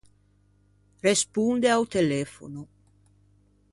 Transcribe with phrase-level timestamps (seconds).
[1.07, 2.61] Responde a-o telefono.